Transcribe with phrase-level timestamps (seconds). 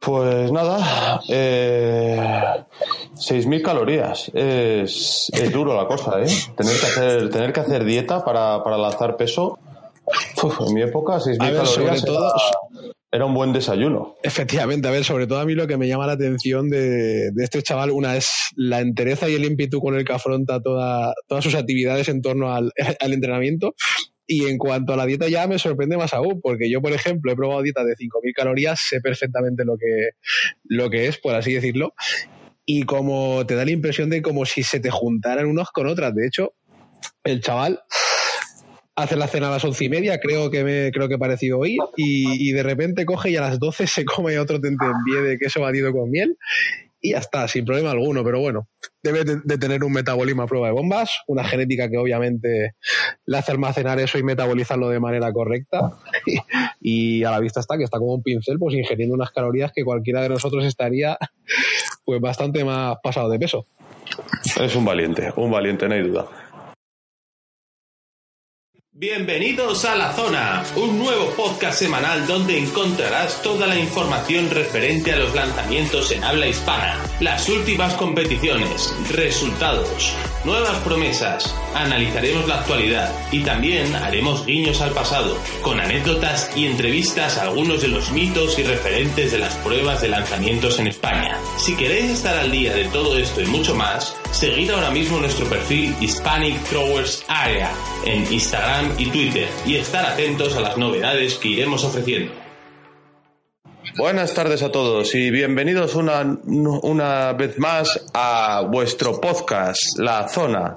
[0.00, 2.18] Pues nada, eh,
[3.14, 4.30] 6.000 calorías.
[4.32, 6.28] Es, es, duro la cosa, ¿eh?
[6.56, 9.58] Tener que hacer, tener que hacer dieta para, para lanzar peso.
[10.42, 14.16] Uf, en mi época, 6.000 calorías todo, era, era, un buen desayuno.
[14.22, 17.44] Efectivamente, a ver, sobre todo a mí lo que me llama la atención de, de
[17.44, 21.44] este chaval, una es la entereza y el ímpetu con el que afronta toda, todas
[21.44, 23.74] sus actividades en torno al, al entrenamiento.
[24.32, 27.32] Y en cuanto a la dieta ya me sorprende más aún, porque yo, por ejemplo,
[27.32, 30.10] he probado dieta de 5.000 calorías, sé perfectamente lo que,
[30.62, 31.94] lo que es, por así decirlo,
[32.64, 36.14] y como te da la impresión de como si se te juntaran unos con otras.
[36.14, 36.54] De hecho,
[37.24, 37.82] el chaval
[38.94, 41.58] hace la cena a las once y media, creo que me creo que he parecido
[41.58, 45.38] oír, y, y, de repente coge y a las doce se come otro tentempié de
[45.38, 46.36] queso batido con miel
[47.00, 48.68] y ya está, sin problema alguno, pero bueno,
[49.02, 52.74] debe de, tener un metabolismo a prueba de bombas, una genética que obviamente
[53.24, 55.92] le hace almacenar eso y metabolizarlo de manera correcta,
[56.80, 59.72] y, y, a la vista está que está como un pincel, pues ingiriendo unas calorías
[59.74, 61.16] que cualquiera de nosotros estaría
[62.04, 63.66] pues bastante más pasado de peso.
[64.60, 66.26] Es un valiente, un valiente, no hay duda.
[69.00, 75.16] Bienvenidos a La Zona, un nuevo podcast semanal donde encontrarás toda la información referente a
[75.16, 83.42] los lanzamientos en habla hispana, las últimas competiciones, resultados, nuevas promesas, analizaremos la actualidad y
[83.42, 88.64] también haremos guiños al pasado, con anécdotas y entrevistas a algunos de los mitos y
[88.64, 91.38] referentes de las pruebas de lanzamientos en España.
[91.56, 95.46] Si queréis estar al día de todo esto y mucho más, seguid ahora mismo nuestro
[95.46, 97.72] perfil Hispanic Throwers Area
[98.04, 102.39] en Instagram y Twitter y estar atentos a las novedades que iremos ofreciendo.
[104.00, 110.72] Buenas tardes a todos y bienvenidos una, una vez más a vuestro podcast, La Zona.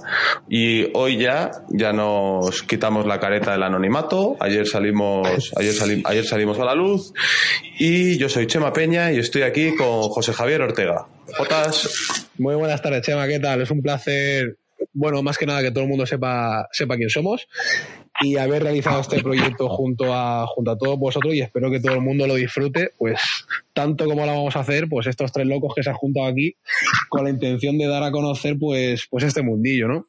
[0.49, 4.35] Y hoy ya, ya nos quitamos la careta del anonimato.
[4.41, 7.13] Ayer salimos, ayer, sali, ayer salimos a la luz.
[7.79, 11.07] Y yo soy Chema Peña y estoy aquí con José Javier Ortega.
[11.37, 12.27] Jotas.
[12.37, 13.61] Muy buenas tardes, Chema, ¿qué tal?
[13.61, 14.57] Es un placer
[14.91, 17.47] bueno, más que nada que todo el mundo sepa, sepa quién somos
[18.21, 21.95] y haber realizado este proyecto junto a, junto a todos vosotros y espero que todo
[21.95, 23.19] el mundo lo disfrute, pues
[23.73, 26.55] tanto como lo vamos a hacer, pues estos tres locos que se han juntado aquí
[27.09, 30.07] con la intención de dar a conocer pues, pues este mundillo, ¿no?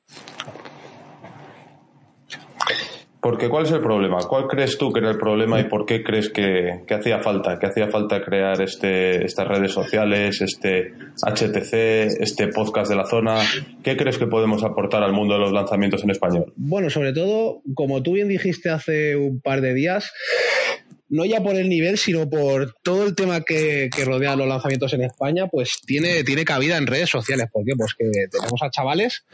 [3.25, 4.19] Porque ¿cuál es el problema?
[4.29, 7.59] ¿Cuál crees tú que era el problema y por qué crees que, que hacía falta?
[7.59, 10.93] Que hacía falta crear este, estas redes sociales, este
[11.23, 13.41] HTC, este podcast de la zona.
[13.83, 16.53] ¿Qué crees que podemos aportar al mundo de los lanzamientos en español?
[16.57, 20.13] Bueno, sobre todo, como tú bien dijiste hace un par de días,
[21.09, 24.93] no ya por el nivel, sino por todo el tema que, que, rodea los lanzamientos
[24.93, 27.47] en España, pues tiene, tiene cabida en redes sociales.
[27.51, 27.73] ¿Por qué?
[27.75, 29.25] Pues que tenemos a chavales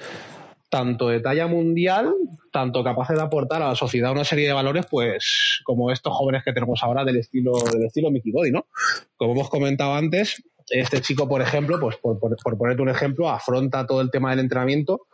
[0.70, 2.14] tanto de talla mundial,
[2.52, 6.42] tanto capaces de aportar a la sociedad una serie de valores, pues como estos jóvenes
[6.44, 8.66] que tenemos ahora del estilo, del estilo Mickey Body, ¿no?
[9.16, 13.28] Como hemos comentado antes, este chico, por ejemplo, pues por, por, por ponerte un ejemplo,
[13.28, 15.06] afronta todo el tema del entrenamiento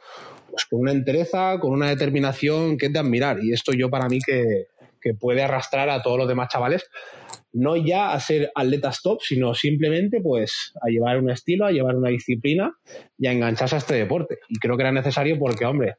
[0.51, 3.43] pues con una entereza, con una determinación que es de admirar.
[3.43, 4.69] Y esto yo para mí que,
[5.03, 6.89] que puede arrastrar a todos los demás chavales
[7.53, 11.97] no ya a ser atletas top, sino simplemente pues a llevar un estilo, a llevar
[11.97, 12.73] una disciplina
[13.19, 14.39] y a engancharse a este deporte.
[14.49, 15.97] Y creo que era necesario porque, hombre,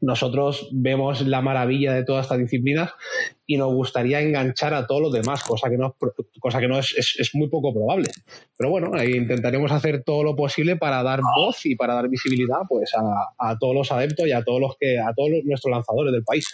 [0.00, 2.92] nosotros vemos la maravilla de todas estas disciplinas
[3.46, 5.96] y nos gustaría enganchar a todos los demás, cosa que no,
[6.40, 8.10] cosa que no es, es, muy poco probable.
[8.56, 12.92] Pero bueno, intentaremos hacer todo lo posible para dar voz y para dar visibilidad pues,
[12.94, 16.12] a, a todos los adeptos y a todos los que, a todos los, nuestros lanzadores
[16.12, 16.46] del país.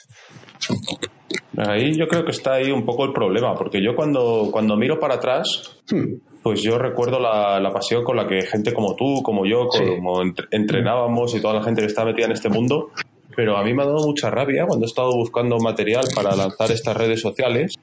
[1.68, 4.98] Ahí yo creo que está ahí un poco el problema, porque yo cuando, cuando miro
[4.98, 6.14] para atrás, hmm.
[6.42, 10.24] pues yo recuerdo la, la, pasión con la que gente como tú, como yo, como
[10.24, 10.32] sí.
[10.52, 12.90] entrenábamos y toda la gente que está metida en este mundo,
[13.36, 16.70] pero a mí me ha dado mucha rabia cuando he estado buscando material para lanzar
[16.72, 17.74] estas redes sociales,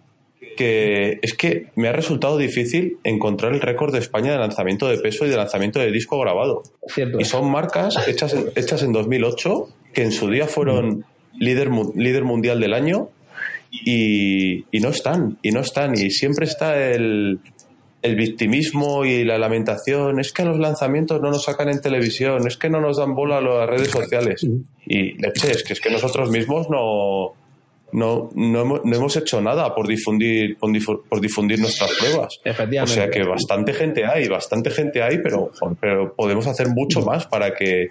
[0.55, 4.97] que es que me ha resultado difícil encontrar el récord de España de lanzamiento de
[4.97, 6.63] peso y de lanzamiento de disco grabado.
[6.87, 7.19] Cierto.
[7.19, 11.05] Y son marcas hechas en, hechas en 2008 que en su día fueron
[11.37, 13.09] líder, líder mundial del año
[13.71, 17.39] y, y, no están, y no están, y siempre está el,
[18.01, 22.57] el, victimismo y la lamentación, es que los lanzamientos no nos sacan en televisión, es
[22.57, 24.45] que no nos dan bola a las redes sociales.
[24.85, 27.33] Y leche, es que es que nosotros mismos no,
[27.91, 32.39] no, no, hemos, no hemos hecho nada por difundir, por, difu por difundir nuestras pruebas.
[32.83, 37.27] O sea que bastante gente hay, bastante gente hay, pero, pero podemos hacer mucho más
[37.27, 37.87] para que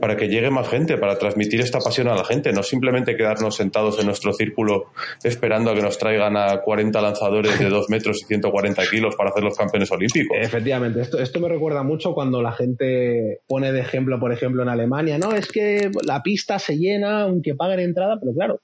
[0.00, 3.56] para que llegue más gente, para transmitir esta pasión a la gente, no simplemente quedarnos
[3.56, 4.86] sentados en nuestro círculo
[5.22, 9.30] esperando a que nos traigan a 40 lanzadores de 2 metros y 140 kilos para
[9.30, 10.36] hacer los campeones olímpicos.
[10.40, 14.68] Efectivamente, esto, esto me recuerda mucho cuando la gente pone de ejemplo, por ejemplo, en
[14.68, 18.60] Alemania, no, es que la pista se llena aunque paguen entrada, pero claro,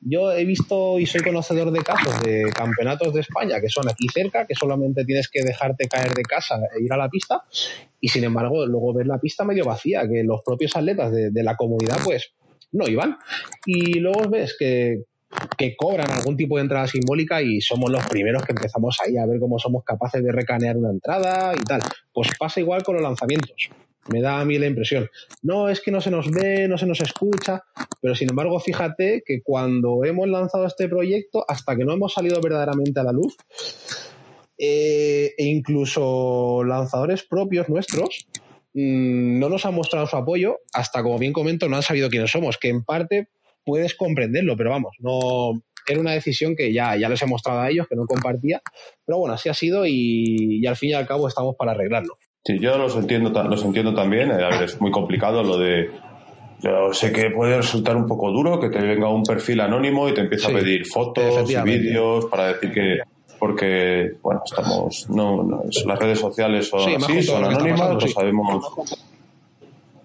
[0.00, 4.06] yo he visto y soy conocedor de casos de campeonatos de España que son aquí
[4.12, 7.44] cerca, que solamente tienes que dejarte caer de casa e ir a la pista,
[8.00, 11.56] y sin embargo luego ver la pista medio vacía, que los propios atletas de, la
[11.56, 12.32] comunidad pues
[12.72, 13.16] no iban.
[13.66, 15.04] Y luego ves que,
[15.76, 19.38] cobran algún tipo de entrada simbólica y somos los primeros que empezamos ahí a ver
[19.38, 21.80] cómo somos capaces de recanear una entrada y tal.
[22.12, 23.70] Pues pasa igual con los lanzamientos.
[24.08, 25.08] Me da a mí la impresión.
[25.42, 27.62] No, es que no se nos ve, no se nos escucha,
[28.00, 32.40] pero sin embargo, fíjate que cuando hemos lanzado este proyecto, hasta que no hemos salido
[32.40, 33.36] verdaderamente a la luz,
[34.62, 38.26] eh, e incluso lanzadores propios nuestros,
[38.74, 42.30] mm, no nos han mostrado su apoyo, hasta como bien comento, no han sabido quiénes
[42.30, 43.28] somos, que en parte
[43.64, 47.70] puedes comprenderlo, pero vamos, no era una decisión que ya, ya les he mostrado a
[47.70, 48.60] ellos, que no compartía,
[49.04, 52.16] pero bueno, así ha sido y al fin y al cabo estamos para arreglarlo.
[52.44, 54.30] Sí, yo los entiendo, los entiendo también.
[54.30, 55.90] Eh, a ver, es muy complicado lo de.
[56.62, 60.14] Yo sé que puede resultar un poco duro que te venga un perfil anónimo y
[60.14, 62.98] te empiece a pedir fotos y vídeos para decir que.
[63.40, 65.08] Porque, bueno, estamos.
[65.08, 68.72] No, las redes sociales son así, son anónimas, no sabemos.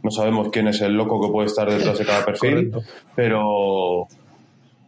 [0.01, 2.71] No sabemos quién es el loco que puede estar detrás de cada perfil,
[3.13, 4.07] pero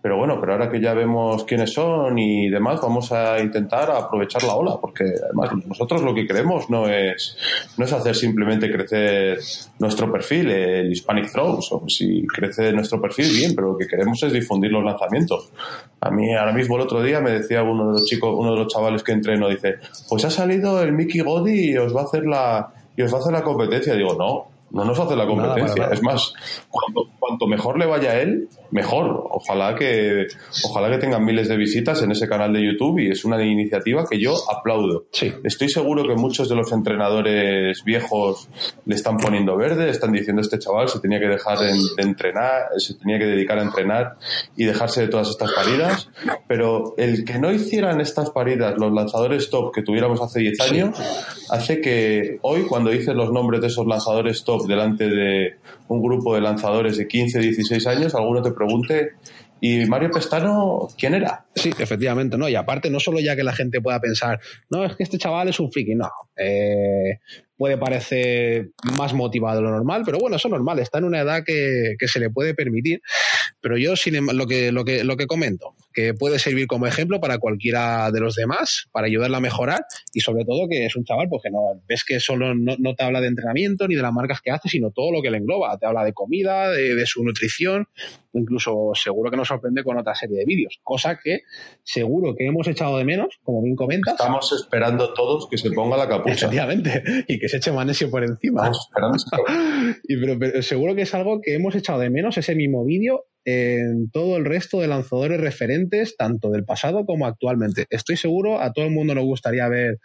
[0.02, 4.44] pero bueno, pero ahora que ya vemos quiénes son y demás, vamos a intentar aprovechar
[4.44, 7.38] la ola, porque además nosotros lo que queremos no es,
[7.78, 9.40] no es hacer simplemente crecer
[9.80, 14.22] nuestro perfil, el Hispanic Throws, o si crece nuestro perfil, bien, pero lo que queremos
[14.24, 15.52] es difundir los lanzamientos.
[16.00, 18.60] A mí ahora mismo el otro día me decía uno de los chicos, uno de
[18.60, 19.78] los chavales que entreno, dice,
[20.08, 23.18] pues ha salido el Mickey Godi y os va a hacer la, y os va
[23.18, 23.96] a hacer la competencia.
[23.96, 25.90] Digo, no, no nos hace la competencia.
[25.92, 26.34] Es más,
[26.70, 29.28] cuanto, cuanto, mejor le vaya a él, mejor.
[29.32, 30.28] Ojalá que,
[30.64, 34.06] ojalá que tengan miles de visitas en ese canal de YouTube y es una iniciativa
[34.10, 35.06] que yo aplaudo.
[35.12, 35.34] Sí.
[35.44, 38.50] Estoy seguro que muchos de los entrenadores viejos
[38.86, 42.96] le están poniendo verde, están diciendo este chaval se tenía que dejar de, entrenar, se
[42.96, 44.18] tenía que dedicar a entrenar
[44.56, 46.10] y dejarse de todas estas paridas,
[46.48, 51.00] pero el que no hicieran estas paridas los lanzadores top que tuviéramos hace 10 años
[51.50, 55.58] hace que hoy cuando dices los nombres de esos lanzadores top delante de
[55.90, 59.12] un grupo de lanzadores de 15, 16 años, alguno te pregunte,
[59.62, 61.46] ¿y Mario Pestano quién era?
[61.56, 62.50] Sí, efectivamente, ¿no?
[62.50, 64.40] Y aparte, no solo ya que la gente pueda pensar,
[64.70, 66.10] no, es que este chaval es un friki, no.
[66.36, 67.20] Eh,
[67.58, 71.22] puede parecer más motivado de lo normal, pero bueno, eso es normal, está en una
[71.22, 73.02] edad que, se le puede permitir.
[73.60, 76.86] Pero yo, sin em, lo que, lo, que, lo que comento, que puede servir como
[76.86, 79.82] ejemplo para cualquiera de los demás, para ayudarle a mejorar
[80.14, 83.20] y sobre todo que es un chaval porque no ves que solo no, te habla
[83.20, 85.78] de entrenamiento ni de las marcas que hace, sino todo lo que le engloba.
[85.78, 87.88] Te habla de comida, de, de su nutrición,
[88.34, 91.42] incluso seguro que nos sorprende con otra serie de vídeos, cosa que
[91.84, 94.14] seguro que hemos echado de menos, como bien comentas.
[94.14, 96.34] Estamos esperando todos que se ponga la capucha.
[96.34, 98.72] Efectivamente, y que se eche magnesio por encima.
[100.08, 104.12] y pero, seguro que es algo que hemos echado de menos, ese mismo vídeo, en
[104.12, 107.86] todo el resto de lanzadores referentes, tanto del pasado como actualmente.
[107.90, 110.00] Estoy seguro, a todo el mundo nos gustaría ver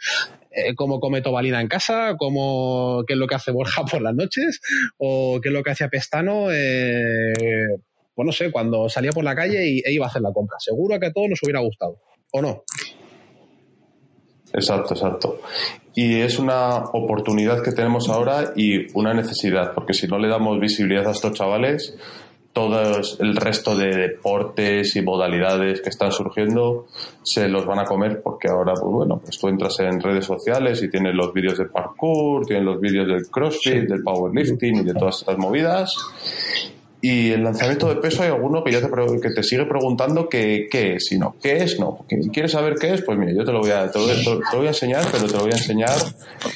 [0.53, 4.15] eh, cómo come Tobalina en casa, cómo, qué es lo que hace Borja por las
[4.15, 4.61] noches,
[4.97, 6.53] o qué es lo que hacía Pestano.
[6.53, 7.67] Eh,
[8.15, 10.59] pues no sé, cuando salía por la calle y, e iba a hacer la compra.
[10.61, 12.01] Seguro que a todos nos hubiera gustado,
[12.33, 12.63] ¿o no?
[14.53, 15.41] Exacto, exacto.
[15.95, 20.61] Y es una oportunidad que tenemos ahora y una necesidad, porque si no le damos
[20.61, 21.97] visibilidad a estos chavales,
[22.53, 26.87] todo el resto de deportes y modalidades que están surgiendo
[27.23, 30.83] se los van a comer porque ahora, pues bueno, pues tú entras en redes sociales
[30.83, 34.93] y tienes los vídeos de parkour, tienes los vídeos del crossfit, del powerlifting y de
[34.93, 35.97] todas estas movidas
[37.05, 38.89] y el lanzamiento de peso hay alguno que ya te,
[39.21, 41.35] que te sigue preguntando qué, es y no.
[41.43, 41.81] ¿Qué es?
[41.81, 42.07] No.
[42.33, 43.03] ¿Quieres saber qué es?
[43.03, 44.05] Pues mira, yo te lo, voy a, te lo,
[44.55, 45.97] voy a enseñar, pero te lo voy a enseñar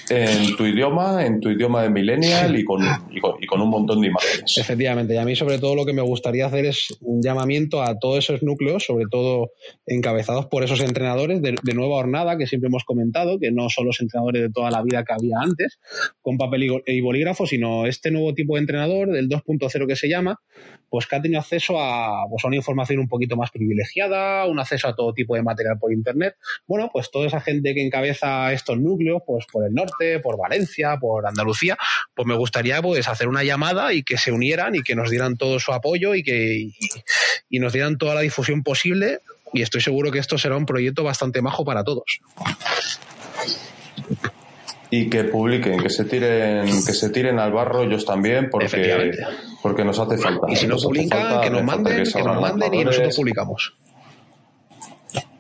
[0.09, 4.07] en tu idioma, en tu idioma de millennial y con, y con, un montón de
[4.07, 4.57] imágenes.
[4.57, 7.99] Efectivamente, y a mí sobre todo lo que me gustaría hacer es un llamamiento a
[7.99, 9.51] todos esos núcleos, sobre todo
[9.85, 13.87] encabezados por esos entrenadores de, de nueva hornada que siempre hemos comentado, que no son
[13.87, 15.81] los entrenadores de toda la vida que había antes,
[16.23, 20.36] con papel y bolígrafo, sino este nuevo tipo de entrenador, del 2.0 que se llama,
[20.89, 24.59] pues que ha tenido acceso a, pues, a una información un poquito más privilegiada, un
[24.59, 26.37] acceso a todo tipo de material por Internet.
[26.67, 30.97] Bueno, pues toda esa gente que encabeza estos núcleos, pues por el norte, por Valencia,
[30.99, 31.77] por Andalucía,
[32.15, 35.37] pues me gustaría pues hacer una llamada y que se unieran y que nos dieran
[35.37, 36.71] todo su apoyo y que
[37.49, 39.21] y nos dieran toda la difusión posible
[39.53, 42.21] y estoy seguro que esto será un proyecto bastante majo para todos.
[44.99, 49.13] Y que publiquen, que se tiren, que se tiren al barro ellos también, porque,
[49.63, 50.47] porque nos hace falta.
[50.51, 53.75] Y si no publican, que nos manden, que, nos manden y nosotros publicamos.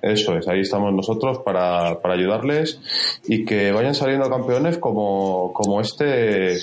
[0.02, 2.80] Eso es, ahí estamos nosotros para, para ayudarles
[3.26, 6.58] y que vayan saliendo campeones como, como este,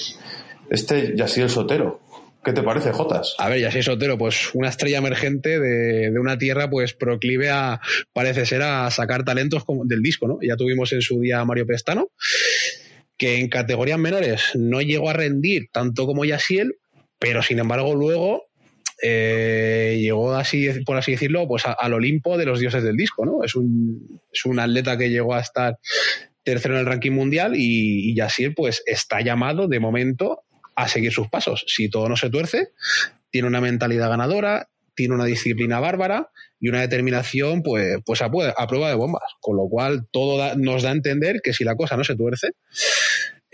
[0.69, 1.99] este el Sotero.
[2.43, 3.35] ¿Qué te parece, Jotas?
[3.37, 7.79] A ver, ya Sotero, pues una estrella emergente de, de, una tierra pues proclive a,
[8.11, 10.39] parece ser, a sacar talentos como, del disco, ¿no?
[10.41, 12.09] Ya tuvimos en su día a Mario Pestano,
[13.23, 16.75] que en categorías menores no llegó a rendir tanto como Yasiel,
[17.19, 18.47] pero sin embargo luego
[19.01, 23.41] eh, llegó así, por así decirlo, pues al Olimpo de los dioses del disco, ¿no?
[23.45, 25.79] Es un, es un atleta que llegó a estar
[26.43, 30.41] tercero en el ranking mundial y, y pues está llamado de momento
[30.75, 31.63] a seguir sus pasos.
[31.65, 32.73] Si todo no se tuerce,
[33.29, 38.89] tiene una mentalidad ganadora, tiene una disciplina bárbara y una determinación pues, pues a, prueba
[38.89, 39.23] de bombas.
[39.41, 42.51] Con lo cual todo nos da a entender que si la cosa no se tuerce,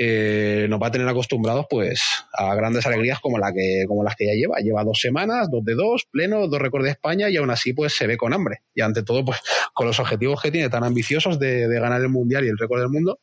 [0.01, 2.01] eh, nos va a tener acostumbrados pues
[2.33, 4.59] a grandes alegrías como, la que, como las que ya lleva.
[4.59, 7.93] Lleva dos semanas, dos de dos, pleno, dos récords de España y aún así pues
[7.97, 8.61] se ve con hambre.
[8.73, 9.41] Y ante todo pues
[9.73, 12.79] con los objetivos que tiene tan ambiciosos de, de ganar el Mundial y el récord
[12.79, 13.19] del mundo,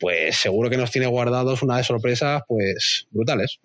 [0.00, 3.60] pues seguro que nos tiene guardados una de sorpresas pues brutales.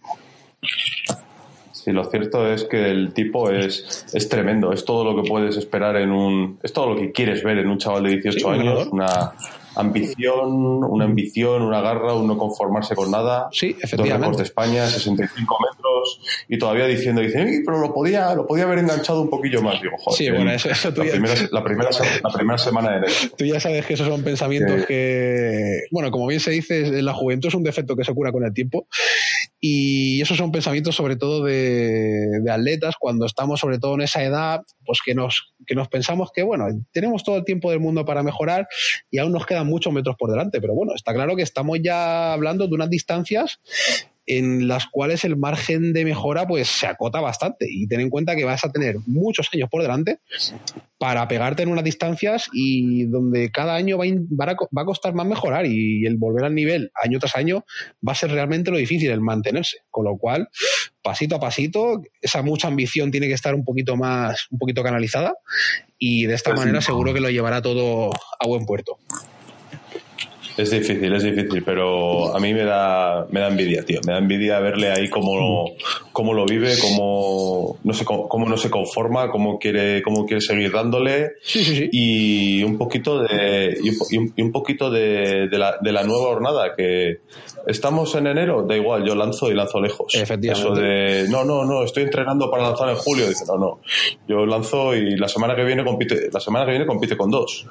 [1.72, 5.58] Sí, lo cierto es que el tipo es, es tremendo, es todo lo que puedes
[5.58, 6.60] esperar en un...
[6.62, 9.34] es todo lo que quieres ver en un chaval de 18 años, una
[9.76, 13.50] ambición, una ambición, una garra, un no conformarse con nada.
[13.52, 14.28] Sí, efectivamente.
[14.28, 18.80] Dos de España, 65 metros, y todavía diciendo, dicen, pero lo podía, lo podía haber
[18.80, 19.82] enganchado un poquillo más.
[19.82, 21.90] Digo, joder, sí, bueno, eso, la, primera, la, primera,
[22.24, 23.14] la, primera, semana de enero.
[23.38, 27.50] Tú ya sabes que esos son pensamientos que, bueno, como bien se dice, la juventud
[27.50, 28.88] es un defecto que se cura con el tiempo,
[29.68, 34.62] y esos son pensamientos sobre todo de, atletas cuando estamos sobre todo en esa edad,
[34.86, 38.22] pues que nos, que nos pensamos que, bueno, tenemos todo el tiempo del mundo para
[38.22, 38.68] mejorar
[39.10, 42.34] y aún nos quedan muchos metros por delante, pero bueno, está claro que estamos ya
[42.34, 43.60] hablando de unas distancias
[44.28, 47.68] en las cuales el margen de mejora pues se acota bastante.
[47.70, 50.20] Y ten en cuenta que vas a tener muchos años por delante
[50.98, 54.06] para pegarte en unas distancias y donde cada año va,
[54.46, 55.66] va, a costar más mejorar.
[55.66, 57.66] Y el volver al nivel año tras año
[58.08, 59.78] va a ser realmente lo difícil el mantenerse.
[59.90, 60.50] Con lo cual
[61.02, 65.36] pasito a pasito esa mucha ambición tiene que estar un poquito más un poquito canalizada.
[66.00, 68.98] Y de esta pues manera seguro que lo llevará todo a buen puerto.
[70.58, 74.00] Es difícil, es difícil, pero a mí me da, me da envidia, tío.
[74.06, 75.72] Me da envidia verle ahí cómo,
[76.14, 80.72] cómo lo vive, cómo no, se, cómo no se conforma, cómo quiere, cómo quiere seguir
[80.72, 81.34] dándole.
[81.92, 87.20] Y un poquito de, y un, poquito de, de, la, de la nueva jornada, que
[87.68, 90.14] estamos en enero, da igual, yo lanzo y lanzo lejos.
[90.14, 90.70] Efectivamente.
[90.70, 93.28] Eso de, no, no, no, estoy entrenando para lanzar en julio.
[93.28, 93.80] Dice, no, no,
[94.28, 97.66] yo lanzo y la semana que viene compite, la semana que viene compite con dos.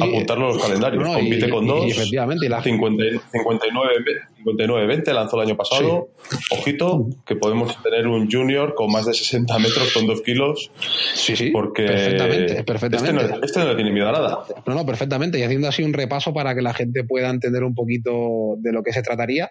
[0.00, 1.84] Apuntarlo en los calendarios, compite con dos.
[2.24, 2.62] Efectivamente y la...
[2.62, 6.08] 59-20 lanzó el año pasado.
[6.50, 10.70] Ojito, que podemos tener un junior con más de 60 metros con 2 kilos.
[11.14, 11.50] Sí, sí.
[11.50, 13.22] Porque perfectamente, perfectamente.
[13.22, 14.44] Este, no, este no tiene miedo a nada.
[14.66, 15.38] No, no, perfectamente.
[15.38, 18.82] Y haciendo así un repaso para que la gente pueda entender un poquito de lo
[18.82, 19.50] que se trataría.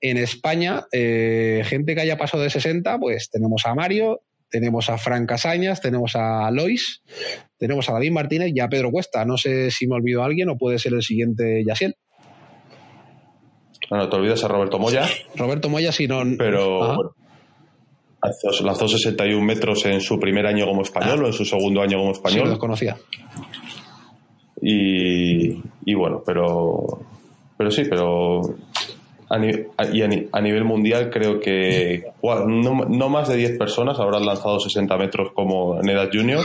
[0.00, 4.98] En España, eh, gente que haya pasado de 60, pues tenemos a Mario, tenemos a
[4.98, 7.02] Fran Casañas, tenemos a Lois,
[7.58, 9.24] tenemos a David Martínez y a Pedro Cuesta.
[9.24, 11.96] No sé si me olvido a alguien o puede ser el siguiente Yasiel.
[13.90, 15.06] No, te olvidas a Roberto Moya.
[15.36, 16.22] Roberto Moya, si no.
[16.36, 17.14] Pero
[18.62, 21.24] lanzó 61 metros en su primer año como español ah.
[21.24, 22.44] o en su segundo año como español.
[22.44, 22.96] Sí, los conocía.
[24.60, 27.00] Y, y bueno, pero.
[27.58, 28.40] Pero sí, pero
[29.28, 29.38] a,
[29.92, 35.32] y a, nivel mundial creo que no, más de 10 personas habrán lanzado 60 metros
[35.34, 36.44] como en edad junior.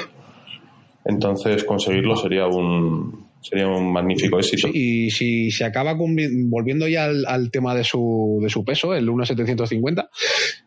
[1.06, 4.70] Entonces conseguirlo sería un, sería un magnífico éxito.
[4.72, 10.10] y si se acaba volviendo ya al, tema de su, de su peso, el 1,750,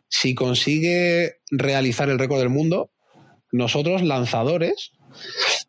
[0.08, 2.90] si consigue realizar el récord del mundo,
[3.52, 4.92] nosotros lanzadores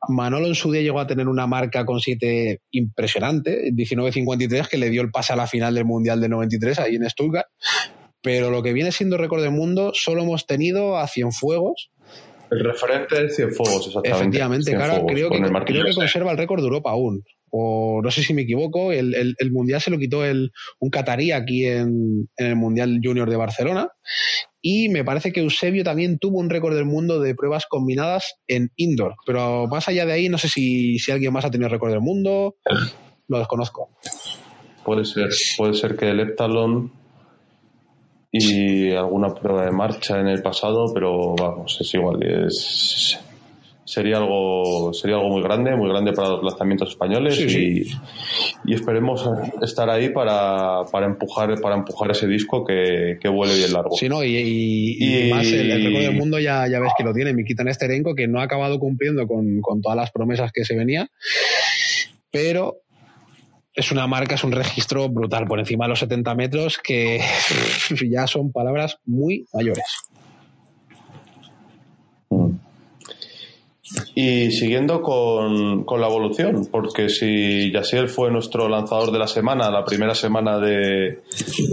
[0.08, 4.90] Manolo en su día llegó a tener una marca con 7 impresionante, 19.53, que le
[4.90, 7.48] dio el pase a la final del Mundial de 93 ahí en Stuttgart.
[8.22, 11.92] Pero lo que viene siendo récord del mundo, solo hemos tenido a Cienfuegos.
[12.50, 14.10] El referente del Cienfuegos, exactamente.
[14.10, 17.24] Efectivamente, creo, que, creo que conserva el récord de Europa aún
[17.58, 21.32] o no sé si me equivoco, el, el, Mundial se lo quitó el, un catarí
[21.32, 23.88] aquí en, en, el Mundial Junior de Barcelona.
[24.68, 28.72] Y me parece que Eusebio también tuvo un récord del mundo de pruebas combinadas en
[28.78, 29.14] indoor.
[29.24, 32.02] Pero más allá de ahí, no sé si, si alguien más ha tenido récord del
[32.02, 32.56] mundo.
[33.28, 33.92] Lo desconozco.
[34.84, 36.92] Puede ser, puede ser que el heptalon
[38.32, 42.18] y alguna prueba de marcha en el pasado, pero vamos, es igual.
[43.86, 47.84] Sería algo sería algo muy grande, muy grande para los lanzamientos españoles y,
[48.66, 49.30] y, esperemos
[49.62, 53.96] estar ahí para, para, empujar para empujar ese disco que, que vuele bien largo.
[53.96, 57.14] Sí, no, y, y, más el, el récord del mundo ya, ya ves que lo
[57.14, 60.76] tiene Mikita Nesterenko, que no ha acabado cumpliendo con, con todas las promesas que se
[60.76, 61.08] venía,
[62.32, 62.78] pero
[63.76, 67.20] es una marca, es un registro brutal por encima de los 70 metros que
[68.10, 69.86] ya son palabras muy mayores.
[74.16, 79.70] Y siguiendo con, con, la evolución, porque si Yasiel fue nuestro lanzador de la semana,
[79.70, 81.22] la primera semana de,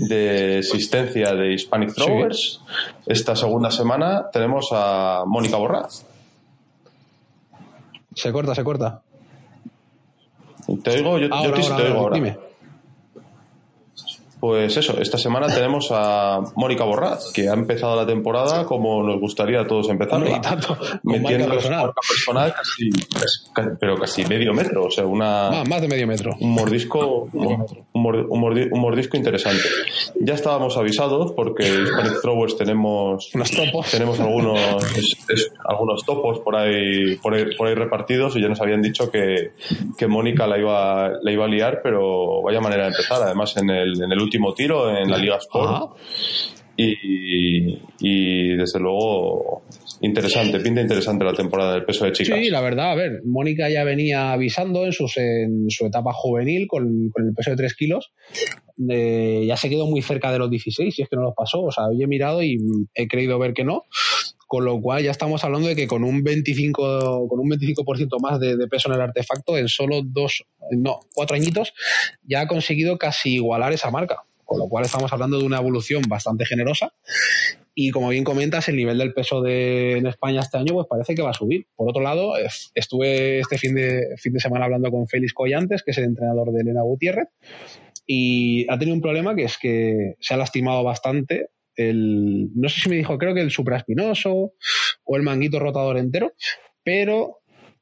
[0.08, 2.74] de existencia de Hispanic Throwers, sí.
[3.06, 6.04] esta segunda semana tenemos a Mónica Borraz.
[8.14, 9.00] Se corta, se corta.
[10.82, 11.18] ¿Te oigo?
[11.18, 12.14] Yo, ahora, yo te, ahora, te oigo ahora.
[12.14, 12.51] Dime.
[14.42, 19.20] Pues eso, esta semana tenemos a Mónica Borraz, que ha empezado la temporada como nos
[19.20, 20.40] gustaría a todos empezarla.
[20.40, 21.92] tanto, metiendo marca personal.
[21.94, 26.34] personal casi, casi, pero casi medio metro, o sea, una más, más de medio metro.
[26.40, 28.02] Un mordisco, un, un,
[28.40, 29.62] mordi, un, mordisco interesante.
[30.20, 33.92] Ya estábamos avisados porque Hispanic Throwers tenemos Unos topos.
[33.92, 34.58] tenemos algunos
[34.98, 38.82] es, es, algunos topos por ahí, por ahí por ahí repartidos y ya nos habían
[38.82, 39.52] dicho que,
[39.96, 43.22] que Mónica la iba la iba a liar, pero vaya manera de empezar.
[43.22, 45.96] Además en el en el último tiro en la Liga Sport.
[46.76, 49.62] Y, y, desde luego
[50.00, 52.38] interesante, pinta interesante la temporada del peso de chicas.
[52.38, 56.66] Sí, la verdad, a ver, Mónica ya venía avisando en, sus, en su etapa juvenil
[56.66, 58.12] con, con, el peso de 3 kilos.
[58.88, 61.62] Eh, ya se quedó muy cerca de los 16, si es que no los pasó.
[61.62, 62.56] O sea, hoy he mirado y
[62.94, 63.84] he creído ver que no.
[64.52, 68.38] Con lo cual ya estamos hablando de que con un 25, con un 25% más
[68.38, 71.72] de, peso en el artefacto, en solo dos, no, cuatro añitos,
[72.22, 76.02] ya ha conseguido casi igualar esa marca con lo cual estamos hablando de una evolución
[76.06, 76.92] bastante generosa.
[77.74, 81.14] Y como bien comentas, el nivel del peso de, en España este año pues parece
[81.14, 81.68] que va a subir.
[81.74, 82.34] Por otro lado,
[82.74, 86.52] estuve este fin de, fin de semana hablando con Félix Collantes, que es el entrenador
[86.52, 87.28] de Elena Gutiérrez,
[88.06, 92.80] y ha tenido un problema que es que se ha lastimado bastante el, no sé
[92.80, 94.52] si me dijo, creo que el supraespinoso
[95.04, 96.32] o el manguito rotador entero,
[96.84, 97.38] pero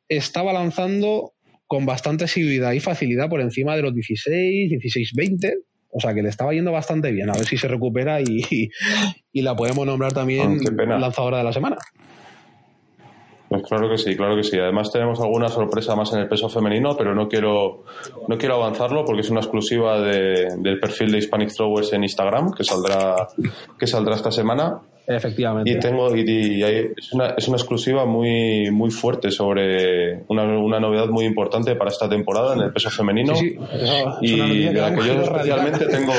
[0.09, 1.35] estaba lanzando
[1.67, 5.55] con bastante asiduidad y facilidad por encima de los 16, 16, 20,
[5.93, 7.31] o sea que le estaba yendo bastante bien.
[7.31, 8.71] A ver si se recupera y,
[9.33, 11.77] y, la podemos nombrar también oh, lanzadora de la semana.
[13.51, 14.57] Pues claro que sí, claro que sí.
[14.57, 17.83] Además tenemos alguna sorpresa más en el peso femenino, pero no quiero,
[18.29, 22.53] no quiero avanzarlo porque es una exclusiva de, del perfil de Hispanic Throwers en Instagram
[22.53, 23.27] que saldrá,
[23.77, 24.79] que saldrá esta semana.
[25.05, 25.69] Efectivamente.
[25.69, 30.45] Y tengo y, y hay, es, una, es una exclusiva muy muy fuerte sobre una,
[30.45, 33.35] una, novedad muy importante para esta temporada en el peso femenino.
[33.35, 33.59] Sí, sí.
[33.73, 36.13] Eso, y de la que yo especialmente tengo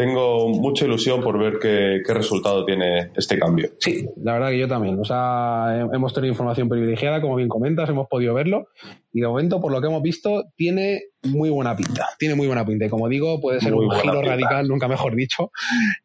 [0.00, 3.68] tengo mucha ilusión por ver qué, qué, resultado tiene este cambio.
[3.80, 4.98] Sí, la verdad que yo también.
[4.98, 8.68] O sea, hemos tenido información privilegiada, como bien comentas, hemos podido verlo.
[9.12, 12.06] Y de momento, por lo que hemos visto, tiene muy buena pinta.
[12.18, 12.86] Tiene muy buena pinta.
[12.86, 14.28] Y como digo, puede ser muy un giro pinta.
[14.30, 15.50] radical, nunca mejor dicho,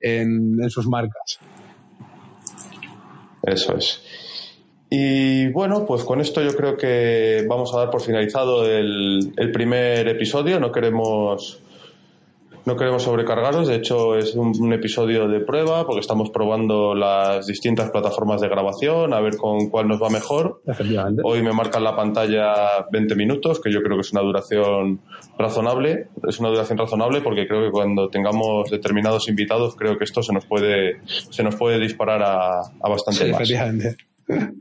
[0.01, 1.39] en, en sus marcas.
[3.43, 4.03] Eso es.
[4.89, 9.51] Y bueno, pues con esto yo creo que vamos a dar por finalizado el, el
[9.53, 10.59] primer episodio.
[10.59, 11.61] No queremos
[12.65, 17.45] no queremos sobrecargaros, de hecho es un, un, episodio de prueba porque estamos probando las
[17.45, 20.61] distintas plataformas de grabación a ver con cuál nos va mejor.
[21.23, 25.01] Hoy me marcan la pantalla 20 minutos, que yo creo que es una duración
[25.37, 26.07] razonable.
[26.27, 30.33] Es una duración razonable porque creo que cuando tengamos determinados invitados creo que esto se
[30.33, 34.55] nos puede, se nos puede disparar a, a bastante sí, más.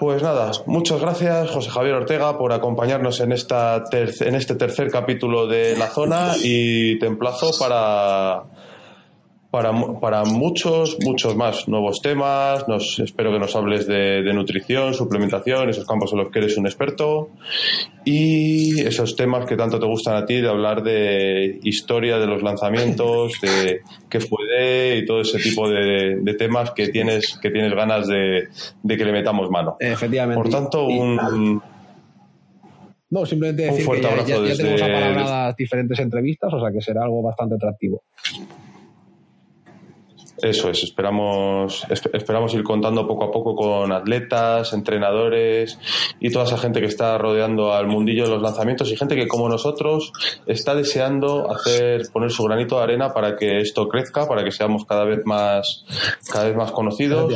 [0.00, 5.46] Pues nada, muchas gracias José Javier Ortega por acompañarnos en, esta en este tercer capítulo
[5.46, 8.44] de La Zona y te emplazo para,
[9.50, 12.68] para, para muchos, muchos más nuevos temas.
[12.68, 16.56] Nos, espero que nos hables de, de, nutrición, suplementación, esos campos en los que eres
[16.56, 17.30] un experto
[18.04, 22.42] y esos temas que tanto te gustan a ti, de hablar de historia de los
[22.42, 27.50] lanzamientos, de qué fue de y todo ese tipo de, de temas que tienes, que
[27.50, 28.48] tienes ganas de,
[28.82, 29.76] de, que le metamos mano.
[29.80, 30.40] Efectivamente.
[30.40, 31.60] Por tanto, un...
[33.12, 34.62] No, simplemente decir un fuerte que ya, abrazo ya, ya desde...
[34.62, 38.04] tenemos apalabradas diferentes entrevistas, o sea que será algo bastante atractivo.
[40.42, 45.78] Eso es, esperamos, esperamos ir contando poco a poco con atletas, entrenadores
[46.18, 49.28] y toda esa gente que está rodeando al mundillo de los lanzamientos y gente que
[49.28, 50.12] como nosotros
[50.46, 54.84] está deseando hacer, poner su granito de arena para que esto crezca, para que seamos
[54.84, 55.84] cada vez más,
[56.30, 57.32] cada vez más conocidos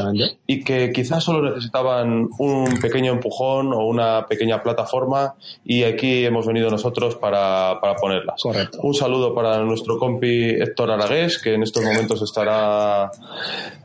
[0.46, 6.46] y que quizás solo necesitaban un pequeño empujón o una pequeña plataforma y aquí hemos
[6.46, 8.40] venido nosotros para, para ponerlas.
[8.42, 8.78] Correcto.
[8.82, 12.93] Un saludo para nuestro compi Héctor Aragués que en estos momentos estará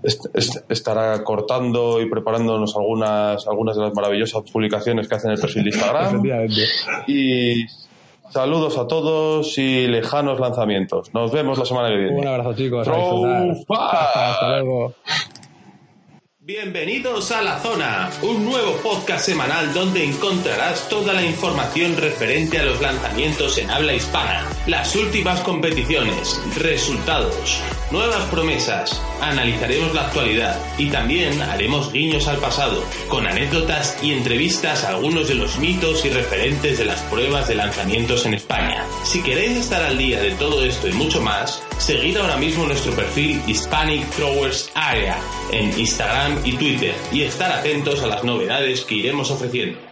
[0.04, 5.40] estará estará cortando y preparándonos algunas algunas de las maravillosas publicaciones que hace en el
[5.40, 6.24] perfil de Instagram.
[7.08, 7.66] y
[8.30, 11.14] saludos a todos y lejanos lanzamientos.
[11.14, 12.20] Nos vemos la semana que viene.
[12.20, 12.88] Un abrazo, chicos.
[12.88, 14.94] Hasta luego.
[16.50, 22.64] Bienvenidos a La Zona, un nuevo podcast semanal donde encontrarás toda la información referente a
[22.64, 30.90] los lanzamientos en habla hispana, las últimas competiciones, resultados, nuevas promesas, analizaremos la actualidad y
[30.90, 36.10] también haremos guiños al pasado, con anécdotas y entrevistas a algunos de los mitos y
[36.10, 38.86] referentes de las pruebas de lanzamientos en España.
[39.04, 42.94] Si queréis estar al día de todo esto y mucho más, seguid ahora mismo nuestro
[42.94, 45.18] perfil Hispanic Throwers Area
[45.52, 49.89] en Instagram y Twitter y estar atentos a las novedades que iremos ofreciendo.